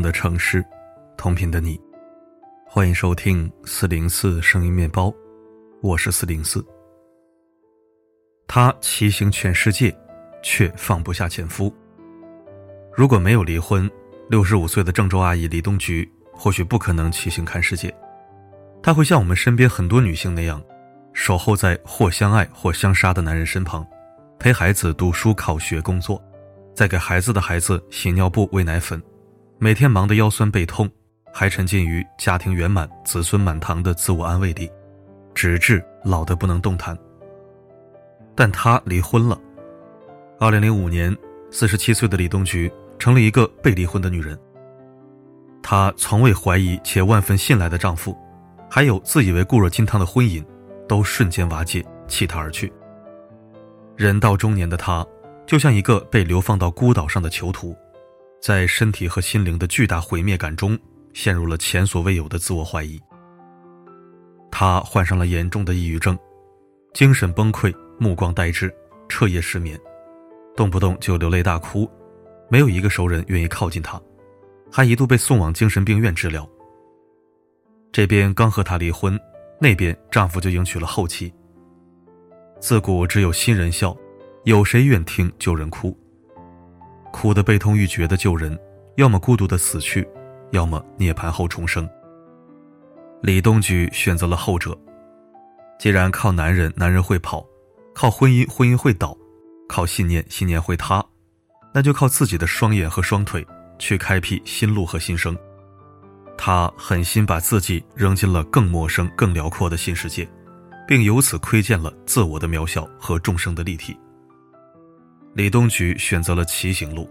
[0.00, 0.64] 的城市，
[1.16, 1.80] 同频的你，
[2.66, 5.12] 欢迎收听四零四声音面包，
[5.82, 6.64] 我是四零四。
[8.46, 9.94] 他骑行全世界，
[10.42, 11.74] 却放不下前夫。
[12.94, 13.90] 如果没有离婚，
[14.28, 17.94] 六十五岁的郑州阿姨李东菊或许不可能骑行看世界。
[18.82, 20.62] 她会像我们身边很多女性那样，
[21.12, 23.86] 守候在或相爱或相杀的男人身旁，
[24.38, 26.22] 陪孩子读书、考学、工作，
[26.74, 29.02] 再给孩子的孩子洗尿布、喂奶粉。
[29.58, 30.90] 每天忙得腰酸背痛，
[31.32, 34.70] 还沉浸于家庭圆满、子孙满堂的自我安慰里，
[35.34, 36.96] 直至老得不能动弹。
[38.34, 39.40] 但她离婚了。
[40.38, 41.16] 二零零五年，
[41.50, 44.38] 四十七岁的李东菊成了一个被离婚的女人。
[45.62, 48.14] 她从未怀疑且万分信赖的丈夫，
[48.68, 50.44] 还有自以为固若金汤的婚姻，
[50.88, 52.70] 都瞬间瓦解，弃她而去。
[53.96, 55.06] 人到中年的她，
[55.46, 57.74] 就像一个被流放到孤岛上的囚徒。
[58.44, 60.78] 在身体和心灵的巨大毁灭感中，
[61.14, 63.00] 陷入了前所未有的自我怀疑。
[64.50, 66.14] 他患上了严重的抑郁症，
[66.92, 68.70] 精神崩溃，目光呆滞，
[69.08, 69.80] 彻夜失眠，
[70.54, 71.90] 动不动就流泪大哭，
[72.50, 73.98] 没有一个熟人愿意靠近他，
[74.70, 76.46] 还一度被送往精神病院治疗。
[77.92, 79.18] 这边刚和他离婚，
[79.58, 81.32] 那边丈夫就迎娶了后妻。
[82.60, 83.96] 自古只有新人笑，
[84.44, 85.98] 有谁愿听旧人哭？
[87.14, 88.58] 哭得悲痛欲绝的救人，
[88.96, 90.04] 要么孤独的死去，
[90.50, 91.88] 要么涅槃后重生。
[93.22, 94.76] 李东菊选择了后者。
[95.78, 97.38] 既然靠男人，男人会跑；
[97.94, 99.16] 靠婚姻，婚姻会倒；
[99.68, 101.02] 靠信念，信念会塌，
[101.72, 103.46] 那就靠自己的双眼和双腿
[103.78, 105.38] 去开辟新路和新生。
[106.36, 110.28] 他狠心把自己扔进了更陌生、更辽阔的新世界，
[110.86, 113.96] 并由此窥见了自我的渺小和众生的立体。
[115.34, 117.10] 李东菊选择了骑行路，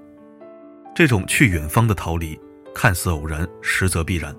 [0.96, 2.40] 这种去远方的逃离，
[2.74, 4.34] 看似偶然，实则必然。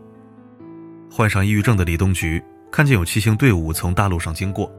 [1.10, 2.42] 患上抑郁症的李东菊
[2.72, 4.72] 看见有骑行队伍从大路上经过，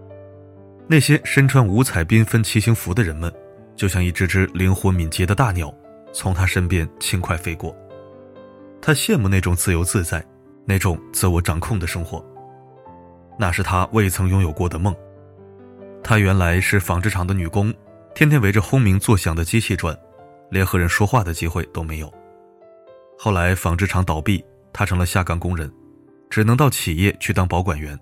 [0.88, 3.32] 那些身穿五彩缤纷骑行服的人们，
[3.76, 5.72] 就像一只只灵活敏捷的大鸟，
[6.12, 7.78] 从他身边轻快飞过。
[8.82, 10.26] 他羡慕那种自由自在、
[10.66, 12.26] 那种自我掌控的生活，
[13.38, 14.96] 那是他未曾拥有过的梦。
[16.02, 17.72] 她原来是纺织厂的女工。
[18.16, 19.94] 天天围着轰鸣作响的机器转，
[20.50, 22.10] 连和人说话的机会都没有。
[23.20, 25.70] 后来纺织厂倒闭，他成了下岗工人，
[26.30, 28.00] 只能到企业去当保管员，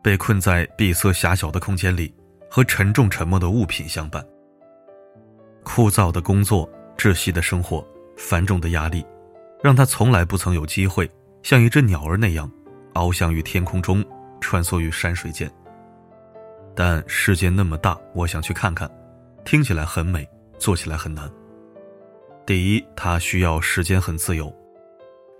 [0.00, 2.14] 被困在闭塞狭小的空间里，
[2.48, 4.24] 和沉重沉默的物品相伴。
[5.64, 7.84] 枯燥的工作，窒息的生活，
[8.16, 9.04] 繁重的压力，
[9.60, 11.10] 让他从来不曾有机会
[11.42, 12.48] 像一只鸟儿那样，
[12.94, 14.04] 翱翔于天空中，
[14.40, 15.50] 穿梭于山水间。
[16.76, 18.88] 但世界那么大，我想去看看。
[19.46, 21.30] 听起来很美，做起来很难。
[22.44, 24.52] 第一，他需要时间很自由；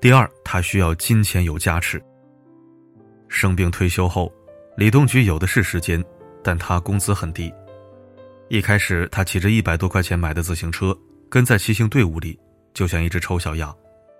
[0.01, 2.01] 第二，他需要金钱有加持。
[3.27, 4.33] 生病退休后，
[4.77, 6.03] 李东菊有的是时间，
[6.41, 7.53] 但他工资很低。
[8.49, 10.97] 一开始，他骑着一百多块钱买的自行车，
[11.29, 12.39] 跟在骑行队伍里，
[12.73, 13.75] 就像一只丑小鸭，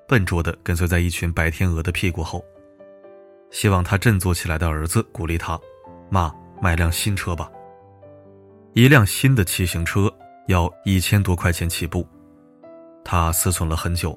[0.09, 2.45] 笨拙地跟随在一群白天鹅的屁股后。
[3.53, 5.57] 希望他振作起来的儿子鼓励他
[6.11, 7.49] ：“妈，买辆新车吧。”
[8.77, 10.13] 一辆新的骑行车
[10.49, 12.07] 要一千多块钱起步，
[13.03, 14.15] 他思忖了很久，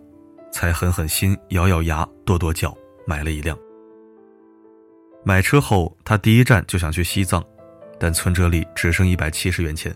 [0.51, 2.77] 才狠狠心、咬咬牙、跺跺脚
[3.07, 3.57] 买了一辆。
[5.23, 7.41] 买车后，他第一站就想去西藏，
[7.97, 9.95] 但存折里只剩一百七十元钱。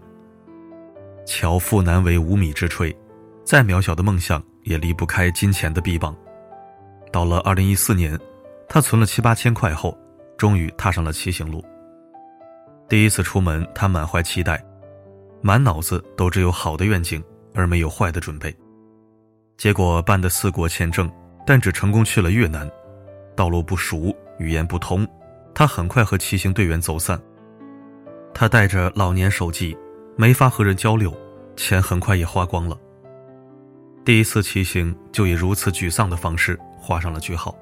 [1.25, 2.95] 巧妇难为无米之炊，
[3.43, 6.15] 再渺小的梦想也离不开金钱的臂膀。
[7.11, 8.17] 到了二零一四年，
[8.69, 9.97] 他存了七八千块后，
[10.37, 11.61] 终于踏上了骑行路。
[12.89, 14.63] 第一次出门，他满怀期待，
[15.41, 17.23] 满脑子都只有好的愿景，
[17.53, 18.55] 而没有坏的准备。
[19.57, 21.11] 结果办的四国签证，
[21.45, 22.69] 但只成功去了越南，
[23.35, 25.07] 道路不熟，语言不通，
[25.53, 27.19] 他很快和骑行队员走散。
[28.33, 29.77] 他带着老年手机，
[30.15, 31.15] 没法和人交流，
[31.55, 32.77] 钱很快也花光了。
[34.03, 37.55] 第一次骑行就以如此沮丧的方式画上了句号。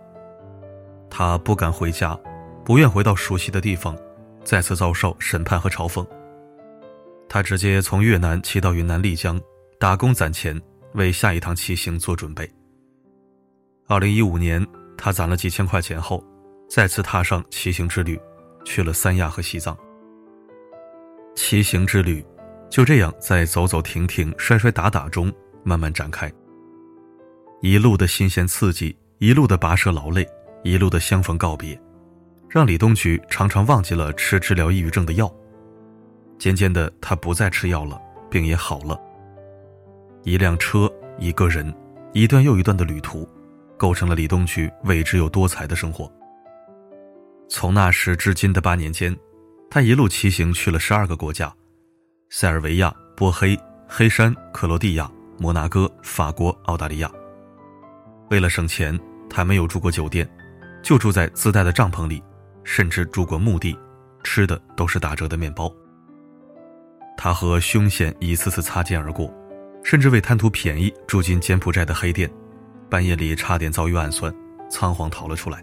[1.09, 2.17] 他不敢回家，
[2.65, 3.95] 不愿回到熟悉的地方。
[4.43, 6.05] 再次遭受审判和嘲讽。
[7.29, 9.39] 他直接从越南骑到云南丽江，
[9.79, 10.59] 打工攒钱，
[10.93, 12.49] 为下一趟骑行做准备。
[13.87, 14.65] 二零一五年，
[14.97, 16.23] 他攒了几千块钱后，
[16.69, 18.19] 再次踏上骑行之旅，
[18.65, 19.77] 去了三亚和西藏。
[21.35, 22.25] 骑行之旅
[22.69, 25.31] 就这样在走走停停、摔摔打打中
[25.63, 26.31] 慢慢展开。
[27.61, 30.27] 一路的新鲜刺激，一路的跋涉劳累，
[30.63, 31.79] 一路的相逢告别。
[32.51, 35.33] 让李东菊常常忘记了吃治疗抑郁症的药，
[36.37, 37.97] 渐渐的，他不再吃药了，
[38.29, 38.99] 病也好了。
[40.23, 41.73] 一辆车，一个人，
[42.11, 43.25] 一段又一段的旅途，
[43.77, 46.11] 构成了李东菊未知又多彩的生活。
[47.47, 49.15] 从那时至今的八年间，
[49.69, 51.53] 他一路骑行去了十二个国家：
[52.29, 53.57] 塞尔维亚、波黑、
[53.87, 57.09] 黑山、克罗地亚、摩纳哥、法国、澳大利亚。
[58.29, 58.99] 为了省钱，
[59.29, 60.29] 他没有住过酒店，
[60.83, 62.21] 就住在自带的帐篷里，
[62.63, 63.77] 甚至住过墓地，
[64.23, 65.71] 吃的都是打折的面包。
[67.17, 69.31] 他和凶险一次次擦肩而过。
[69.83, 72.29] 甚至为贪图便宜住进柬埔寨的黑店，
[72.87, 74.31] 半夜里差点遭遇暗算，
[74.69, 75.59] 仓皇逃了出来。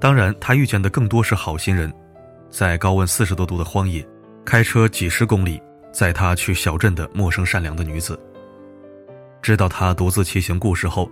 [0.00, 1.92] 当然，他遇见的更多是好心人，
[2.48, 4.02] 在高温四十多度的荒野，
[4.46, 5.60] 开车几十公里
[5.92, 8.18] 载他去小镇的陌生善良的女子。
[9.42, 11.06] 知道他独自骑行故事后，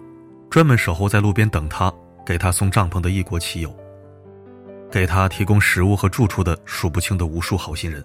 [0.49, 1.93] 专门守候在路边等他，
[2.25, 3.77] 给他送帐篷的异国骑友，
[4.93, 8.05] 给他提供食物和住处的数不清的无数好心人。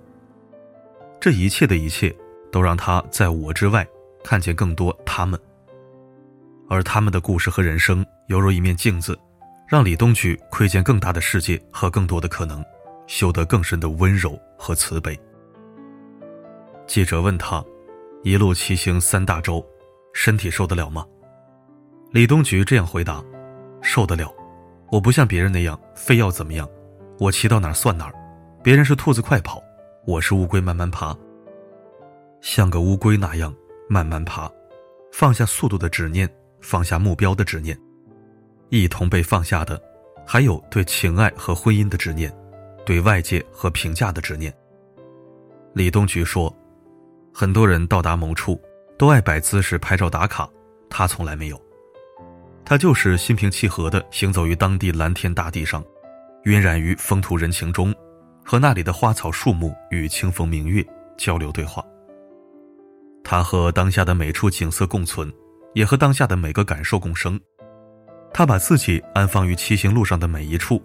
[1.19, 2.15] 这一切的一切。
[2.49, 3.85] 都让他在我之外
[4.23, 5.39] 看见更多他们，
[6.69, 9.19] 而他们的故事和人生犹如一面镜子，
[9.67, 12.63] 让李东菊窥见更大的世界和更多的可能，
[13.05, 15.19] 修得更深的温柔和慈悲。
[16.87, 17.63] 记者问他
[18.23, 19.61] ：“一路骑行三大洲，
[20.13, 21.05] 身体受得了吗？”
[22.11, 23.23] 李东菊这样回答
[23.83, 24.33] ：“受得了，
[24.89, 26.67] 我不像别人那样非要怎么样，
[27.19, 28.13] 我骑到哪儿算哪儿。
[28.63, 29.63] 别人是兔子快跑，
[30.05, 31.15] 我是乌龟慢慢爬。”
[32.41, 33.53] 像个乌龟那样
[33.89, 34.51] 慢慢爬，
[35.11, 36.29] 放下速度的执念，
[36.61, 37.77] 放下目标的执念，
[38.69, 39.81] 一同被放下的，
[40.25, 42.31] 还有对情爱和婚姻的执念，
[42.85, 44.53] 对外界和评价的执念。
[45.73, 46.55] 李东菊说
[47.33, 48.61] ：“很多人到达某处
[48.97, 50.47] 都爱摆姿势拍照打卡，
[50.89, 51.61] 他从来没有。
[52.63, 55.83] 他就是心平气和的行走于当地蓝天大地上，
[56.45, 57.93] 晕染于风土人情中，
[58.43, 60.85] 和那里的花草树木与清风明月
[61.17, 61.83] 交流对话。”
[63.23, 65.31] 他和当下的每处景色共存，
[65.73, 67.37] 也和当下的每个感受共生。
[68.33, 70.81] 他把自己安放于骑行路上的每一处，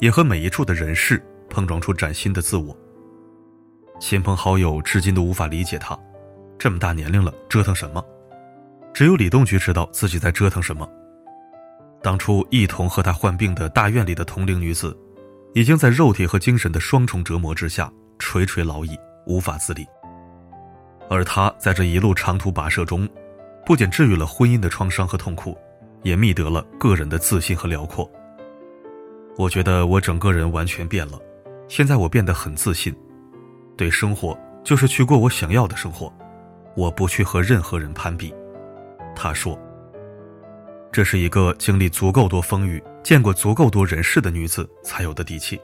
[0.00, 2.76] 也和每一处的人事碰撞出崭新的自我。
[4.00, 5.96] 亲朋好友至今都无法理解他，
[6.58, 8.04] 这么大年龄了折腾什么？
[8.92, 10.88] 只有李栋菊知道自己在折腾什么。
[12.04, 14.94] 当初一同和他患病的大院里的同龄女子，
[15.54, 18.94] 已经在肉体和精神的双重折磨之下垂垂老矣，
[19.26, 19.86] 无法自理。
[21.08, 23.08] 而他在这一路长途跋涉中，
[23.64, 25.56] 不仅治愈了婚姻的创伤和痛苦，
[26.02, 28.10] 也觅得了个人的自信和辽阔。
[29.38, 31.18] 我觉得我整个人完全变了，
[31.68, 32.94] 现在我变得很自信，
[33.78, 36.12] 对生活就是去过我想要的生活，
[36.76, 38.34] 我不去和任何人攀比。
[39.16, 39.58] 他说
[40.94, 45.60] ：“这是一个经历足够多风雨、见过足够多人事的女子才有的底气。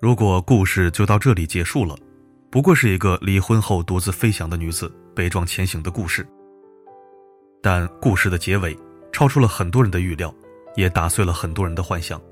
[0.00, 1.96] 如果故事就到这里结束了。”
[2.48, 6.24] 不过是一个离婚后独自飞翔的女子悲壮前行的故事，
[7.60, 8.78] 但故事的结尾
[9.10, 10.32] 超出了很多人的预料，
[10.76, 12.22] 也打碎了很多人的幻想。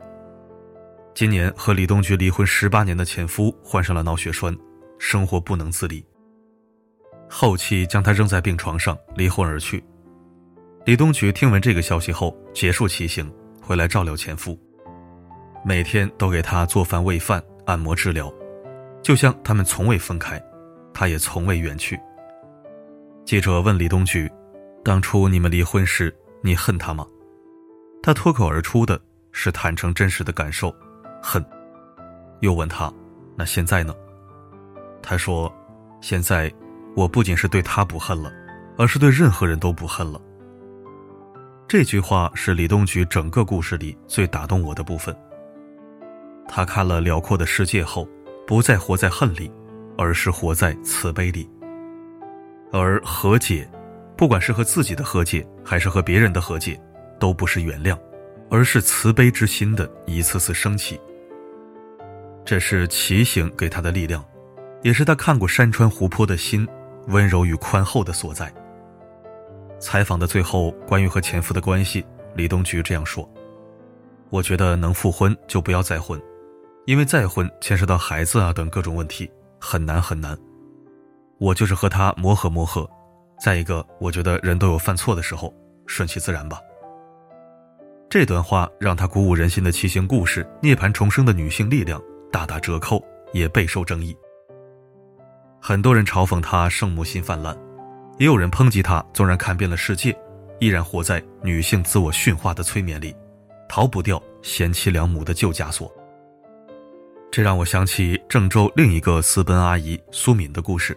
[1.12, 4.56] 今年和李东菊离婚十八年的前夫患上了脑血栓，
[4.96, 6.06] 生活不能自理，
[7.28, 9.82] 后期将他扔在病床上离婚而去。
[10.84, 14.58] 李东菊听闻这个消息后，结束骑行回来照料前夫，
[15.64, 18.32] 每天都给他做饭喂饭、按摩治疗。
[19.00, 20.42] 就像他们从未分开，
[20.92, 21.98] 他也从未远去。
[23.24, 24.28] 记者问李东菊
[24.82, 26.12] ：“当初你们离婚时，
[26.42, 27.06] 你恨他吗？”
[28.02, 30.74] 他脱口而出的是坦诚真实的感受
[31.22, 31.44] ：“恨。”
[32.42, 32.92] 又问他
[33.38, 33.94] ：“那现在呢？”
[35.00, 35.52] 他说
[36.02, 36.52] ：“现在，
[36.96, 38.32] 我不仅是对他不恨了，
[38.76, 40.20] 而是对任何人都不恨了。”
[41.72, 45.16] 这句话是李东菊整个故事里最打动我的部分。
[46.46, 48.06] 他看了辽阔的世界后。
[48.46, 49.50] 不再活在恨里，
[49.96, 51.48] 而是活在慈悲里。
[52.72, 53.66] 而和解，
[54.18, 56.78] 不管是和自己的和解，还是和别人的和解，
[57.18, 57.98] 都不是原谅，
[58.50, 61.00] 而是慈悲之心的一次次升起。
[62.44, 64.22] 这是骑行给他的力量，
[64.82, 66.68] 也是他看过山川湖泊的心
[67.06, 68.52] 温柔与宽厚的所在。
[69.82, 73.28] 采访的最后，关于和前夫的关系，李东菊这样说
[74.30, 76.18] ：“我觉得能复婚就不要再婚。”
[76.86, 79.28] 因为再婚牵涉到孩子啊等各种问题，
[79.60, 80.38] 很难很难。
[81.38, 82.88] 我就是和他磨合磨合。
[83.40, 85.52] 再一个，我觉得人都有犯错的时候，
[85.86, 86.60] 顺其自然吧。
[88.08, 94.16] 这段话让他鼓舞人心的骑行故事、涅槃重生的女性力量大打折扣，也备受争议。
[95.60, 97.56] 很多人嘲讽他圣母心泛滥，
[98.18, 100.16] 也有人抨击她纵然看遍了世界，
[100.60, 103.14] 依然活在女性自我驯化的催眠里，
[103.68, 105.92] 逃不掉贤妻良母的旧枷锁。
[107.30, 110.96] 这让我想起郑州另一个私奔阿姨苏敏的故事。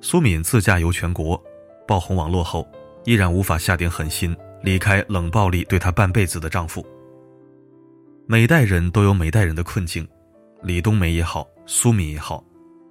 [0.00, 1.40] 苏敏自驾游全国，
[1.86, 2.66] 爆红网络后，
[3.04, 6.84] 依然无法下定狠心离开冷暴力对她半辈子的丈夫。
[8.26, 10.06] 每代人都有每代人的困境，
[10.62, 12.44] 李冬梅也好，苏敏也好，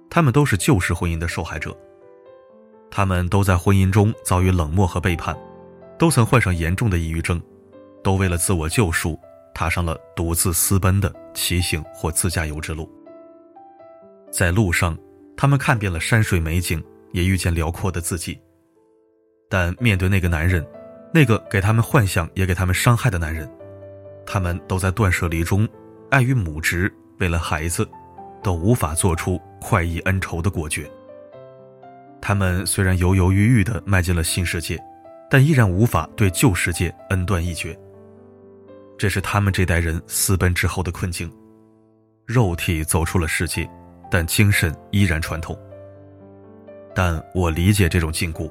[0.08, 1.76] 他们都是旧式婚姻的受害者。
[2.94, 5.34] 他们都在婚姻中遭遇冷漠和背叛，
[5.98, 7.40] 都曾患上严重的抑郁症，
[8.04, 9.18] 都为了自我救赎，
[9.54, 12.86] 踏上了独自私奔的骑行或自驾游之路。
[14.30, 14.94] 在路上，
[15.38, 18.38] 他们看遍了山水美景，也遇见辽阔的自己。
[19.48, 20.62] 但面对那个男人，
[21.14, 23.50] 那个给他们幻想也给他们伤害的男人，
[24.26, 25.66] 他们都在断舍离中，
[26.10, 27.88] 碍于母职，为了孩子，
[28.42, 30.86] 都无法做出快意恩仇的果决。
[32.22, 34.78] 他们虽然犹犹豫豫地迈进了新世界，
[35.28, 37.76] 但依然无法对旧世界恩断义绝。
[38.96, 41.28] 这是他们这代人私奔之后的困境。
[42.24, 43.68] 肉体走出了世界，
[44.08, 45.58] 但精神依然传统。
[46.94, 48.48] 但我理解这种禁锢。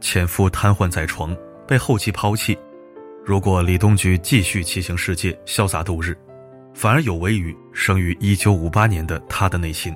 [0.00, 1.36] 前夫瘫痪在床，
[1.68, 2.58] 被后妻抛弃。
[3.24, 6.18] 如果李东菊继续骑行世界，潇洒度日，
[6.74, 9.94] 反而有违于生于1958年的他的内心。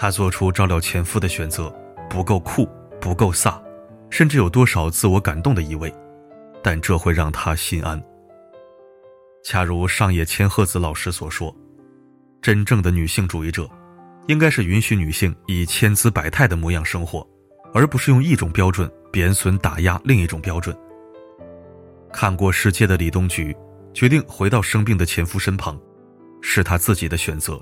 [0.00, 1.74] 他做出照料前夫的选择，
[2.08, 2.68] 不够酷，
[3.00, 3.60] 不够飒，
[4.10, 5.92] 甚至有多少自我感动的意味，
[6.62, 8.00] 但这会让他心安。
[9.42, 11.52] 恰如上野千鹤子老师所说，
[12.40, 13.68] 真正的女性主义者，
[14.28, 17.28] 应该是允许女性以千姿百态的模样生活，
[17.74, 20.76] 而不是用一种标准贬损打压另一种标准。
[22.12, 23.52] 看过世界的李东菊，
[23.92, 25.76] 决定回到生病的前夫身旁，
[26.40, 27.60] 是他自己的选择，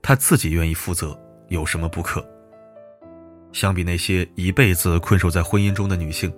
[0.00, 1.18] 他自己愿意负责。
[1.52, 2.26] 有什么不可？
[3.52, 6.32] 相比那些一辈子困守在婚姻中的女性，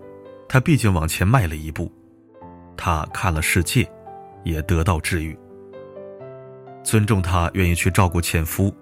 [0.49, 1.91] 她毕竟往前迈了一步。
[2.77, 3.89] 她看了世界，
[4.43, 5.39] 也得到治愈。
[6.83, 8.75] 尊重她愿意去照顾前夫，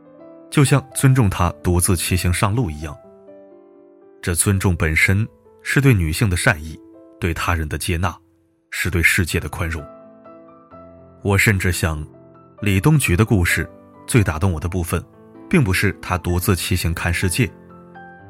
[0.51, 2.97] 就像尊重她独自骑行上路一样。
[4.23, 5.29] 这尊重本身
[5.63, 6.81] 是对女性的善意，
[7.21, 8.17] 对他人的接纳，
[8.71, 9.85] 是对世界的宽容。
[11.23, 12.03] 我甚至想，
[12.63, 13.69] 李东菊的故事
[14.07, 15.05] 最打动我的部分。
[15.53, 17.47] 并不是他独自骑行看世界，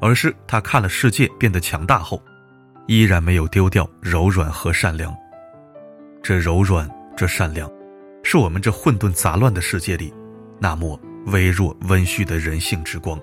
[0.01, 2.21] 而是他看了世界变得强大后，
[2.89, 5.17] 依然没有丢掉柔软和善良。
[6.21, 7.71] 这柔软，这善良，
[8.25, 10.13] 是我们这混沌杂乱的世界里，
[10.59, 13.17] 那抹微弱温煦的人性之光。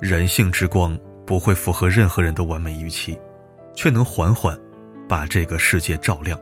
[0.00, 3.20] 人性之光不会符合任何人的完美预期，
[3.74, 4.58] 却能缓缓
[5.06, 6.40] 把这个世界照亮。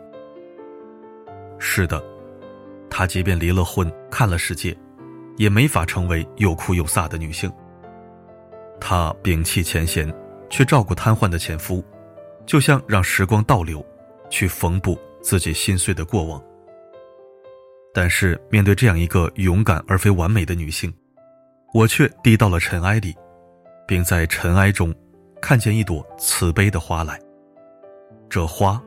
[1.58, 2.00] 是的，
[2.88, 4.72] 他即便离了婚，看了世界。
[5.36, 7.52] 也没法成为又哭又飒的女性。
[8.80, 10.12] 她摒弃前嫌，
[10.50, 11.84] 去照顾瘫痪的前夫，
[12.44, 13.84] 就像让时光倒流，
[14.28, 16.42] 去缝补自己心碎的过往。
[17.94, 20.92] 但是面对这样一个勇敢而非完美的女性，
[21.72, 23.14] 我却低到了尘埃里，
[23.86, 24.94] 并在尘埃中
[25.40, 27.18] 看见一朵慈悲的花来。
[28.28, 28.82] 这花，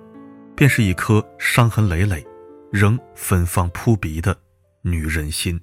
[0.56, 2.24] 便是一颗伤痕累累、
[2.72, 4.38] 仍芬芳扑鼻的
[4.84, 5.60] 女人心。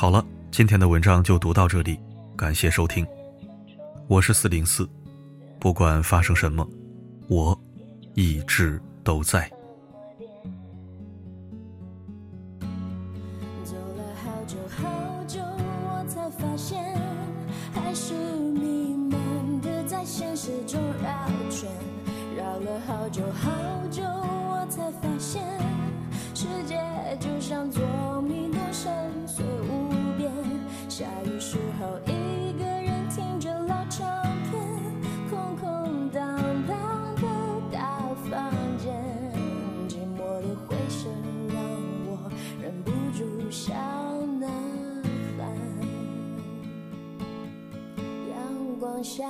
[0.00, 1.98] 好了，今天的文章就读到这里，
[2.36, 3.04] 感谢收听，
[4.06, 4.88] 我是四零四，
[5.58, 6.64] 不管发生什么，
[7.26, 7.60] 我
[8.14, 9.50] 一直都在。
[13.64, 16.96] 走了好久好久，我才发现，
[17.74, 21.68] 还是迷茫的在现实中绕圈，
[22.36, 23.50] 绕了好久好
[23.90, 24.04] 久，
[49.02, 49.24] 下，